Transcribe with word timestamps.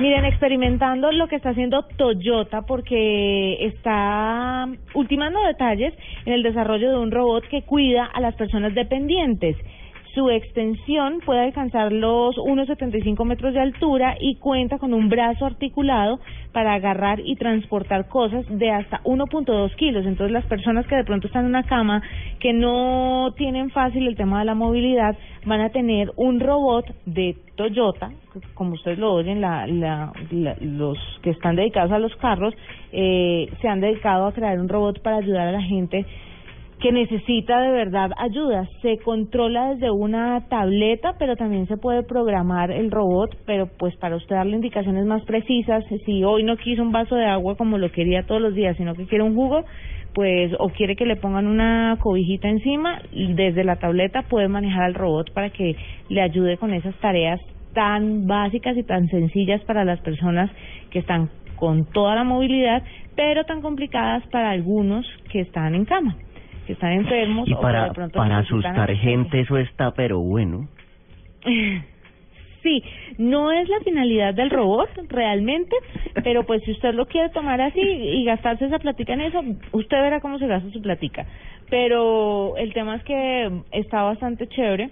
Miren, 0.00 0.24
experimentando 0.24 1.12
lo 1.12 1.28
que 1.28 1.36
está 1.36 1.50
haciendo 1.50 1.84
Toyota 1.96 2.62
porque 2.62 3.64
está 3.64 4.66
ultimando 4.92 5.40
detalles 5.46 5.94
en 6.26 6.32
el 6.32 6.42
desarrollo 6.42 6.90
de 6.90 6.98
un 6.98 7.12
robot 7.12 7.46
que 7.48 7.62
cuida 7.62 8.04
a 8.04 8.20
las 8.20 8.34
personas 8.34 8.74
dependientes. 8.74 9.56
Su 10.14 10.30
extensión 10.30 11.18
puede 11.26 11.40
alcanzar 11.40 11.90
los 11.90 12.36
1,75 12.36 13.24
metros 13.24 13.52
de 13.52 13.60
altura 13.60 14.16
y 14.20 14.36
cuenta 14.36 14.78
con 14.78 14.94
un 14.94 15.08
brazo 15.08 15.44
articulado 15.44 16.20
para 16.52 16.74
agarrar 16.74 17.18
y 17.18 17.34
transportar 17.34 18.06
cosas 18.06 18.44
de 18.48 18.70
hasta 18.70 19.02
1.2 19.02 19.74
kilos. 19.74 20.06
Entonces 20.06 20.32
las 20.32 20.46
personas 20.46 20.86
que 20.86 20.94
de 20.94 21.02
pronto 21.02 21.26
están 21.26 21.44
en 21.44 21.50
una 21.50 21.64
cama, 21.64 22.00
que 22.38 22.52
no 22.52 23.34
tienen 23.36 23.70
fácil 23.70 24.06
el 24.06 24.14
tema 24.14 24.38
de 24.38 24.44
la 24.44 24.54
movilidad, 24.54 25.16
van 25.46 25.60
a 25.60 25.70
tener 25.70 26.12
un 26.14 26.38
robot 26.38 26.86
de 27.06 27.36
Toyota, 27.56 28.12
como 28.54 28.74
ustedes 28.74 28.98
lo 28.98 29.14
oyen, 29.14 29.40
la, 29.40 29.66
la, 29.66 30.12
los 30.60 30.98
que 31.22 31.30
están 31.30 31.56
dedicados 31.56 31.90
a 31.90 31.98
los 31.98 32.14
carros, 32.16 32.54
eh, 32.92 33.48
se 33.60 33.68
han 33.68 33.80
dedicado 33.80 34.26
a 34.26 34.32
crear 34.32 34.60
un 34.60 34.68
robot 34.68 35.02
para 35.02 35.16
ayudar 35.16 35.48
a 35.48 35.52
la 35.52 35.62
gente 35.62 36.06
que 36.84 36.92
necesita 36.92 37.62
de 37.62 37.70
verdad 37.70 38.10
ayuda. 38.18 38.68
Se 38.82 38.98
controla 38.98 39.70
desde 39.70 39.90
una 39.90 40.46
tableta, 40.50 41.14
pero 41.18 41.34
también 41.34 41.66
se 41.66 41.78
puede 41.78 42.02
programar 42.02 42.70
el 42.70 42.90
robot, 42.90 43.34
pero 43.46 43.70
pues 43.78 43.96
para 43.96 44.16
usted 44.16 44.36
darle 44.36 44.56
indicaciones 44.56 45.06
más 45.06 45.24
precisas, 45.24 45.82
si 46.04 46.22
hoy 46.24 46.42
no 46.42 46.58
quiso 46.58 46.82
un 46.82 46.92
vaso 46.92 47.16
de 47.16 47.24
agua 47.24 47.56
como 47.56 47.78
lo 47.78 47.90
quería 47.90 48.26
todos 48.26 48.42
los 48.42 48.54
días, 48.54 48.76
sino 48.76 48.94
que 48.94 49.06
quiere 49.06 49.24
un 49.24 49.34
jugo, 49.34 49.64
pues 50.12 50.52
o 50.58 50.68
quiere 50.68 50.94
que 50.94 51.06
le 51.06 51.16
pongan 51.16 51.46
una 51.46 51.96
cobijita 52.02 52.50
encima, 52.50 53.00
desde 53.14 53.64
la 53.64 53.76
tableta 53.76 54.20
puede 54.20 54.48
manejar 54.48 54.82
al 54.82 54.94
robot 54.94 55.32
para 55.32 55.48
que 55.48 55.76
le 56.10 56.20
ayude 56.20 56.58
con 56.58 56.74
esas 56.74 56.94
tareas 56.96 57.40
tan 57.72 58.26
básicas 58.26 58.76
y 58.76 58.82
tan 58.82 59.08
sencillas 59.08 59.62
para 59.62 59.86
las 59.86 60.00
personas 60.00 60.50
que 60.90 60.98
están 60.98 61.30
con 61.56 61.86
toda 61.86 62.14
la 62.14 62.24
movilidad, 62.24 62.82
pero 63.16 63.44
tan 63.44 63.62
complicadas 63.62 64.22
para 64.26 64.50
algunos 64.50 65.06
que 65.32 65.40
están 65.40 65.74
en 65.74 65.86
cama 65.86 66.14
que 66.66 66.74
están 66.74 66.92
enfermos. 66.92 67.48
Y 67.48 67.54
para, 67.54 67.92
para 67.92 68.38
asustar 68.38 68.94
gente 68.96 69.40
eso 69.40 69.56
está, 69.58 69.92
pero 69.92 70.20
bueno. 70.20 70.68
Sí, 72.64 72.82
no 73.18 73.52
es 73.52 73.68
la 73.68 73.78
finalidad 73.80 74.32
del 74.32 74.48
robot 74.48 74.88
realmente, 75.10 75.76
pero 76.24 76.44
pues 76.44 76.62
si 76.64 76.70
usted 76.70 76.94
lo 76.94 77.04
quiere 77.04 77.28
tomar 77.28 77.60
así 77.60 77.78
y 77.78 78.24
gastarse 78.24 78.64
esa 78.64 78.78
platica 78.78 79.12
en 79.12 79.20
eso, 79.20 79.42
usted 79.72 80.00
verá 80.00 80.20
cómo 80.20 80.38
se 80.38 80.46
gasta 80.46 80.70
su 80.70 80.80
platica. 80.80 81.26
Pero 81.68 82.56
el 82.56 82.72
tema 82.72 82.96
es 82.96 83.04
que 83.04 83.50
está 83.70 84.02
bastante 84.02 84.48
chévere 84.48 84.88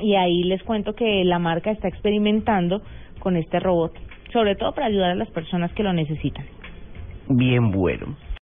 y 0.00 0.14
ahí 0.14 0.44
les 0.44 0.62
cuento 0.62 0.94
que 0.94 1.24
la 1.24 1.40
marca 1.40 1.72
está 1.72 1.88
experimentando 1.88 2.82
con 3.18 3.36
este 3.36 3.58
robot, 3.58 3.92
sobre 4.32 4.54
todo 4.54 4.72
para 4.72 4.86
ayudar 4.86 5.10
a 5.10 5.16
las 5.16 5.30
personas 5.30 5.72
que 5.72 5.82
lo 5.82 5.92
necesitan. 5.92 6.46
Bien 7.28 7.72
bueno. 7.72 8.16